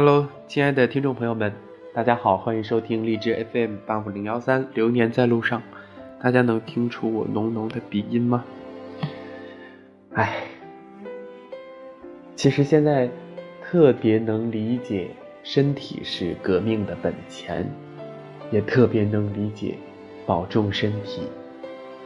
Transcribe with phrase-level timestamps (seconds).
[0.00, 1.52] Hello，亲爱的听众朋友们，
[1.92, 5.60] 大家好，欢迎收听荔枝 FM 八五零幺三，流年在路上。
[6.22, 8.44] 大家能听出我浓浓的鼻音吗？
[10.14, 10.36] 哎，
[12.36, 13.10] 其实现在
[13.60, 15.08] 特别能理解
[15.42, 17.68] 身体是革命的本钱，
[18.52, 19.74] 也特别能理解
[20.24, 21.22] 保重身体，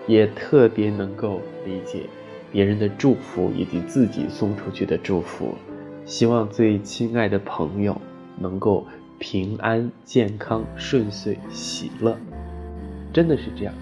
[0.06, 2.04] 也特别能够理解
[2.50, 5.54] 别人的祝福以及自己送出去的祝福。
[6.05, 7.98] 希望最亲爱的朋友
[8.38, 8.84] 能够
[9.19, 12.16] 平安、健康、顺遂、喜乐，
[13.12, 13.73] 真的是这样。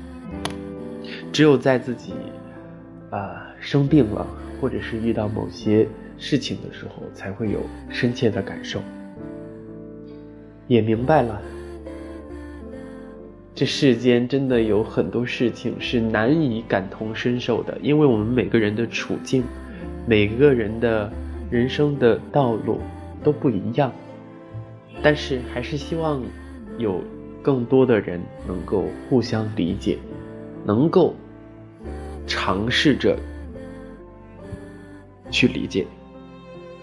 [1.33, 2.13] 只有在自己
[3.11, 4.27] 啊生病了，
[4.61, 5.89] 或者是遇到某些
[6.19, 8.81] 事情的时候，才会有深切的感受，
[10.69, 11.41] 也明白了，
[13.55, 19.43] 这世间真的有很多事情是难以感同身受的，因为我们每个人的处境，
[20.07, 21.11] 每个人的。
[21.51, 22.81] 人生的道路
[23.25, 23.93] 都不一样，
[25.03, 26.23] 但是还是希望
[26.79, 27.03] 有
[27.43, 29.99] 更多的人能够互相理解，
[30.65, 31.15] 能够
[32.27, 33.19] 尝试着
[35.31, 35.87] 去理解。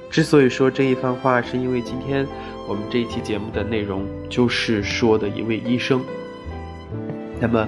[0.10, 2.26] 之所以说这一番话，是因为今天
[2.68, 6.02] 我们这一期节目的内容就是说的一位医生。
[7.40, 7.68] 那么，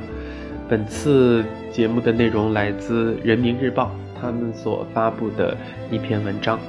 [0.67, 5.55] 本次节目的内容来自《人民日报》他们所发布的
[5.91, 6.59] 一篇文章。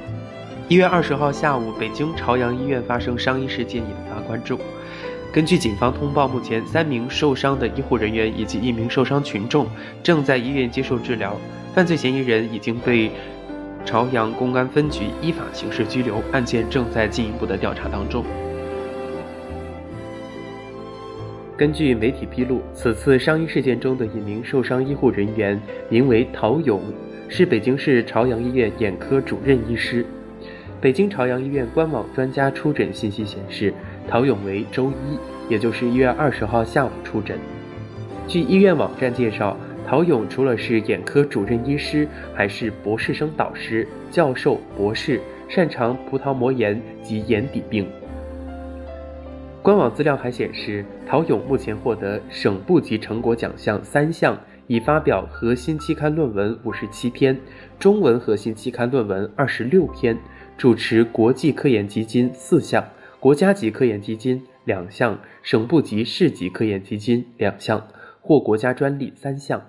[0.71, 4.57] 一月二十号下午，北京朝阳医院发生伤医事件，引发关注。
[5.29, 9.67] 根据警方通报，目前三名受伤的医护人员以及一名受伤群众
[10.01, 11.35] 正在医院接受治疗。
[11.75, 13.11] 犯罪嫌疑人已经被
[13.83, 18.23] 朝阳公安分局依法刑事拘留，案件正在进一步的调查当中。
[21.57, 26.81] 根据媒体披露，此次伤医事件中的一名受伤医护人员名为陶勇，
[27.27, 30.05] 是北京市朝阳医院眼科主任医师。
[30.81, 33.71] 北京朝阳医院官网专家出诊信息显示，
[34.07, 37.37] 陶勇为周一，也就是一月二十号下午出诊。
[38.27, 39.55] 据医院网站介绍，
[39.87, 47.87] 陶勇除了是眼科主任医师，还是博士生导师、教授、博士，擅长葡萄膜炎及眼底病。
[49.61, 57.39] 官网资料还显示，陶勇目前获得省部级成果奖项三项，已发表核心期刊论文五十七篇，
[57.77, 60.17] 中文核心期刊论文二十六篇。
[60.57, 62.87] 主持国际科研基金四项，
[63.19, 67.87] 国家级科研基金两项，省部级、市级科研基金两项，
[68.19, 69.59] 获国家专利三项。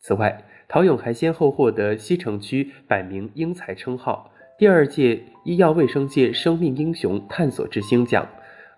[0.00, 8.26] 此外，陶勇还先后获得西城区百名英才称号、第二届医药卫生界生命英雄探索之星奖、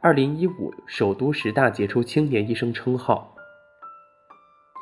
[0.00, 3.36] 二零一五首都十大杰出青年医生称号。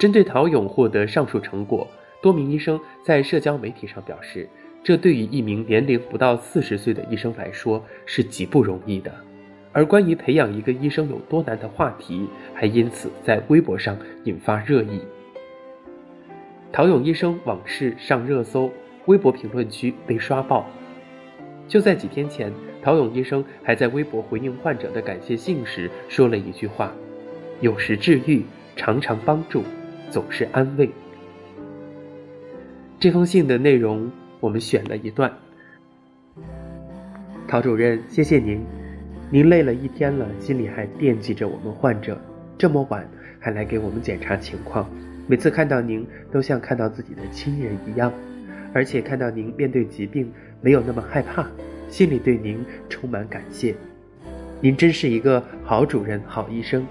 [0.00, 1.86] 针对陶勇获得上述成果，
[2.22, 4.48] 多名医生在社交媒体上表示。
[4.82, 9.12] 这对于一名年龄不到四十岁的医生来说是极不容易的，
[9.72, 15.02] 而关于培养一个医生有多难的话题，还因此在微博上引发热议。
[16.72, 18.70] 陶勇医生往事上热搜，
[19.06, 20.66] 微博评论区被刷爆。
[21.66, 22.50] 就在几天前，
[22.80, 26.94] 陶勇医生还在微博回应患者的感谢信时说了一句话
[27.60, 28.42] ：“有时治愈，
[28.74, 29.62] 常常帮助，
[30.08, 30.88] 总是安慰。”
[32.98, 34.10] 这封信的内容。
[34.40, 35.32] 我们选了一段。
[37.46, 38.60] 陶主任，谢谢您，
[39.30, 42.20] 您累了一天了，心里还惦记着我们患者，
[42.58, 43.08] 这么晚
[43.40, 44.88] 还来给我们检查情况，
[45.26, 48.12] 每次看到您都像看到自己的亲人一样，
[48.74, 51.46] 而且看到您面对疾病没有那么害怕，
[51.88, 53.74] 心里对您充满感谢。
[54.60, 56.86] 您真是一个好主任、好医生。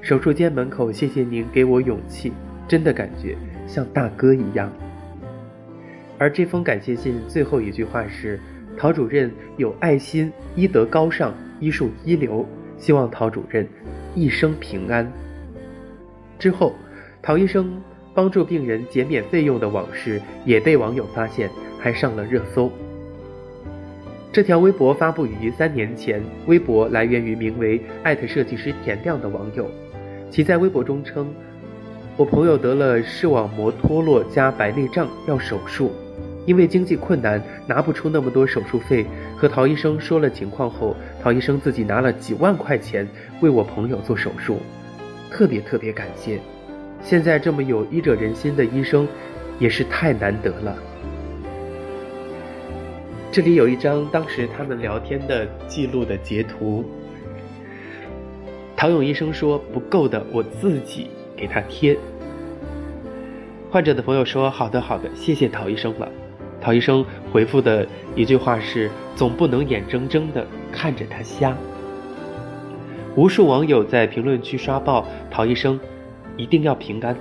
[0.00, 2.32] 手术间门口，谢谢您给我勇气，
[2.68, 4.72] 真的感觉像大哥一样。
[6.18, 8.40] 而这封感谢信最后一句话是
[8.76, 12.46] ：“陶主任有爱心，医德高尚，医术一流，
[12.78, 13.68] 希望陶主任
[14.14, 15.10] 一生平安。”
[16.38, 16.74] 之后，
[17.20, 17.82] 陶医生
[18.14, 22.70] 帮助病人减免费用的往事也被网友发现，还上了热搜。
[24.32, 29.70] 这条微博发布于三年前，微博来源于名为“艾特设计师田亮”的网友，
[30.30, 31.30] 其在微博中称
[32.16, 35.90] ：“我朋友得了视网膜脱落加白内障，要手术。”
[36.46, 39.04] 因为经济困难，拿不出那么多手术费，
[39.36, 43.06] 和陶医生说了情况后，陶医生自己拿了几万块钱
[43.40, 44.60] 为我朋友做手术，
[45.30, 46.40] 特别特别感谢。
[47.02, 49.06] 现在这么有医者仁心的医生，
[49.58, 50.74] 也是太难得了。
[53.30, 56.84] 这里有一张当时他们聊天的记录的截图。
[58.74, 61.96] 陶勇医生说不够的，我自己给他贴。
[63.70, 66.08] 患者的朋友说好的好的，谢谢陶医生了。
[66.66, 67.86] 陶医生回复的
[68.16, 71.56] 一句话是：“总不能眼睁睁的看着他瞎。”
[73.14, 75.78] 无数网友在评论区刷爆陶医生，
[76.36, 77.16] 一定要平安。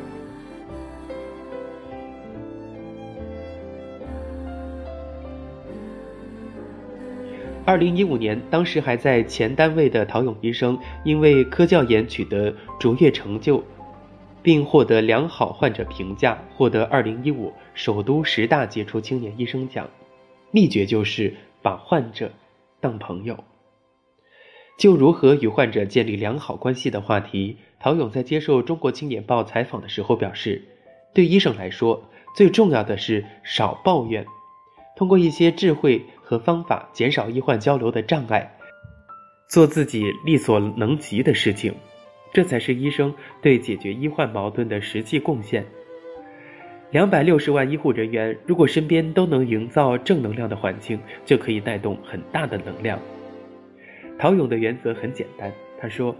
[7.65, 13.63] 二零一五年，当时还在前单位的陶勇医生，因为科教研取得卓越成就，
[14.45, 19.89] 并获得良好患者评价，获得二零一五首都十大杰出青年医生奖。
[20.51, 21.33] 秘诀就是
[21.63, 22.31] 把患者
[22.79, 23.43] 当朋友。
[24.77, 30.63] 就如何与患者建立良好关系的话题，陶勇在接受《中国青年报》采访的时候表示，
[31.15, 32.03] 对医生来说，
[32.35, 34.27] 最重要的是少抱怨。
[34.95, 38.57] 通过一些智慧和方法减少医患交流的障碍，
[39.49, 41.73] 做自己力所能及的事情，
[42.35, 45.65] 这才是医生对解决医患矛盾的实际贡献。
[46.91, 52.99] 两百六十万医护人员，如果身边都能营造正能量的环境，就可以带动很大的能量。
[54.19, 55.49] 陶勇的原则很简单，
[55.79, 56.13] 他说：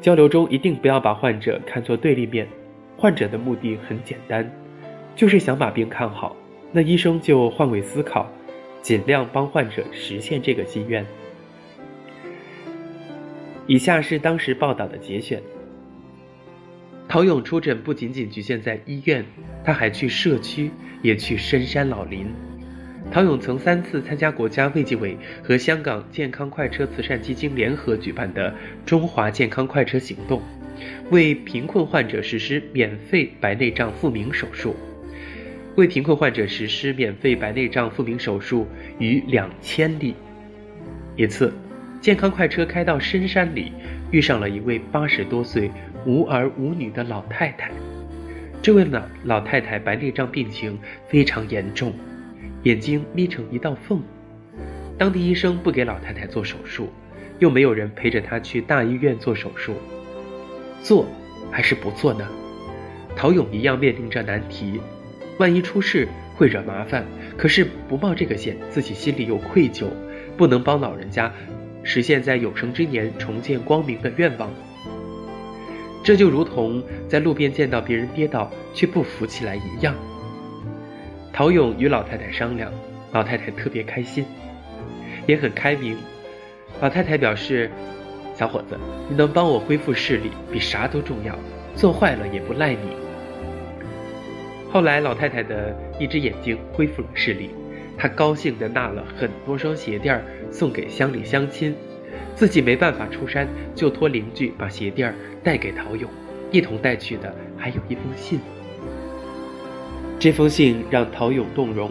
[0.00, 2.48] 交流中一定不要把患者看作对立面，
[2.96, 4.50] 患者的目的很简单，
[5.14, 6.34] 就是想把病看好。
[6.72, 8.26] 那医生就换位思考，
[8.80, 11.04] 尽量帮患者实现这个心愿。
[13.68, 15.40] 以下是当时报道的节选。
[17.06, 19.24] 陶勇出诊不仅仅局限在医院，
[19.62, 20.70] 他还去社区，
[21.02, 22.26] 也去深山老林。
[23.10, 28.54] 陶勇曾三次参加国家卫计委和香港健康快车慈善基金联合举办的
[28.84, 30.42] “中华健康快车行动”，
[31.10, 34.74] 为贫困患者实施免费白内障复明手术。
[35.76, 38.66] 为贫困患者实施免费白内障复明手术
[38.98, 40.14] 逾两千例。
[41.16, 41.52] 一次，
[42.00, 43.72] 健康快车开到深山里，
[44.12, 45.70] 遇上了一位八十多岁
[46.06, 47.70] 无儿无女的老太太。
[48.62, 50.78] 这位老老太太白内障病情
[51.08, 51.92] 非常严重，
[52.62, 54.00] 眼睛眯成一道缝。
[54.96, 56.88] 当地医生不给老太太做手术，
[57.40, 59.74] 又没有人陪着她去大医院做手术，
[60.82, 61.06] 做
[61.50, 62.28] 还是不做呢？
[63.16, 64.80] 陶勇一样面临着难题。
[65.38, 66.06] 万一出事
[66.36, 67.04] 会惹麻烦，
[67.36, 69.86] 可是不冒这个险，自己心里又愧疚，
[70.36, 71.32] 不能帮老人家
[71.82, 74.50] 实现在有生之年重见光明的愿望。
[76.02, 79.94] 这就如同在路边见到别人跌倒却不扶起来一样。
[81.32, 82.72] 陶勇与老太太商量，
[83.12, 84.24] 老太太特别开心，
[85.26, 85.96] 也很开明。
[86.80, 87.70] 老太太表示
[88.34, 88.78] ：“小伙子，
[89.08, 91.36] 你能帮我恢复视力，比啥都重要。
[91.74, 92.96] 做坏了也不赖你。”
[94.70, 97.50] 后来，老太太的一只眼睛恢复了视力，
[97.98, 101.74] 他高兴地纳了很多双鞋垫儿送给乡里乡亲，
[102.36, 106.08] 自己没办法出山，就托邻居把鞋垫儿带给陶勇，
[106.52, 108.38] 一同带去的还有一封信。
[110.20, 111.90] 这封信让陶勇动容，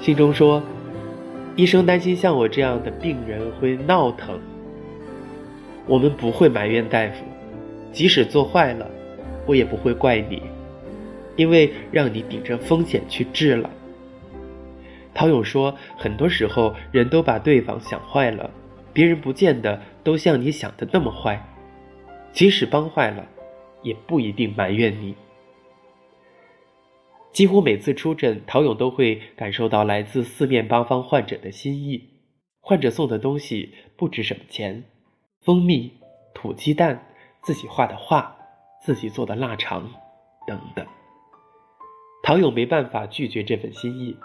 [0.00, 0.62] 信中说
[1.54, 4.40] ：“医生担心像我这样的病人会闹腾，
[5.86, 7.24] 我们不会埋怨大夫，
[7.92, 8.90] 即使做坏了，
[9.46, 10.42] 我也不会怪你。”
[11.36, 13.70] 因为让你顶着风险去治了。
[15.14, 18.50] 陶勇说：“很多时候，人都把对方想坏了，
[18.92, 21.44] 别人不见得都像你想的那么坏。
[22.32, 23.26] 即使帮坏了，
[23.82, 25.14] 也不一定埋怨你。”
[27.32, 32.08] 几乎每次出诊，陶勇都会感受到来自四面八方患者的心意。
[32.60, 34.84] 患者送的东西不值什么钱，
[35.40, 35.92] 蜂蜜、
[36.34, 37.06] 土鸡蛋、
[37.42, 38.36] 自己画的画、
[38.82, 39.90] 自己做的腊肠，
[40.46, 40.86] 等等。
[42.22, 44.16] 陶勇没办法拒绝这份心意，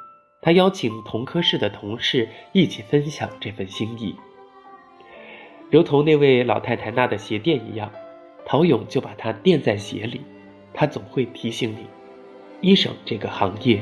[0.46, 4.16] 他邀请同科室的同事一起分享这份心意。
[5.72, 7.92] 如同那位老太太纳的鞋垫一样，
[8.46, 10.22] 陶勇就把它垫在鞋里。
[10.72, 11.88] 他总会提醒你，
[12.62, 13.82] 医生这个行业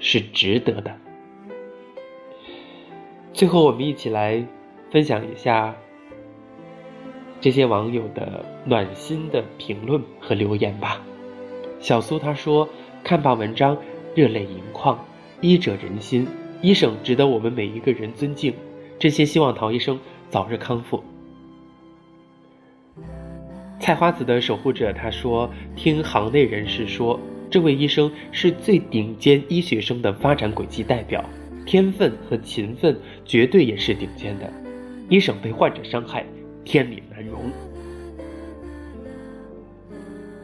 [0.00, 0.92] 是值得的。
[3.32, 4.44] 最后，我们一起来
[4.90, 5.76] 分享一下
[7.40, 11.00] 这些网友的暖心的评论和留言吧。
[11.78, 12.68] 小苏他说。
[13.02, 13.78] 看罢文章，
[14.14, 15.02] 热泪盈眶。
[15.40, 16.26] 医者仁心，
[16.60, 18.52] 医生值得我们每一个人尊敬。
[18.98, 21.02] 真心希望陶医生早日康复。
[23.78, 27.18] 菜花子的守护者他说：“听行内人士说，
[27.50, 31.24] 这位医生是最顶尖医学生的发展轨迹代表，
[31.64, 32.94] 天分和勤奋
[33.24, 34.52] 绝对也是顶尖的。
[35.08, 36.22] 医生被患者伤害，
[36.64, 37.40] 天理难容。”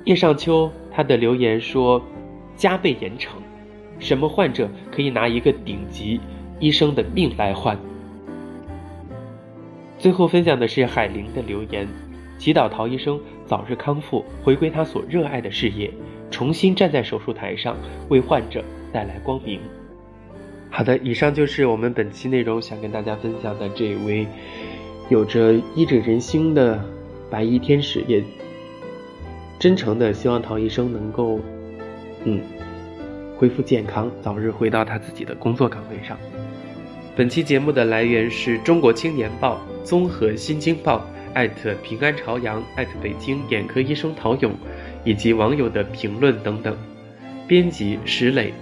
[0.06, 2.02] 叶尚秋他的留言说。
[2.56, 3.32] 加倍严惩，
[3.98, 6.20] 什么患者可以拿一个顶级
[6.60, 7.78] 医生的命来换？
[9.98, 11.88] 最后分享的是海玲的留言，
[12.38, 15.90] 祈祷陶医生早日康复，回归他所热爱的事业，
[16.30, 17.76] 重新站在手术台上
[18.08, 18.62] 为患者
[18.92, 19.58] 带来光明。
[20.68, 24.26] 好的，以上就是我们本期内容想跟大家分享的这位
[25.08, 26.84] 有着医者仁心的
[27.30, 28.22] 白衣天使，也
[29.58, 31.40] 真诚的希望陶医生能够，
[32.24, 32.42] 嗯，
[33.36, 36.16] 恢复健康，早日回到他自己的工作岗位上。
[37.14, 44.52] 本期节目的来源是中国青年报、综合新京报、艾特平安朝阳、艾特北京眼科医生陶勇，
[45.04, 46.76] 以及网友的评论等等。
[47.46, 48.52] 编辑石磊、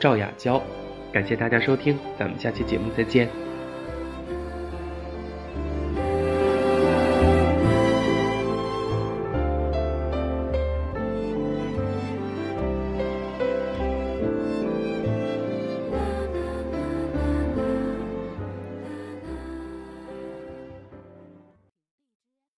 [0.00, 0.62] 赵雅娇。
[1.12, 3.28] 感谢大家收听，咱们下期节目再见。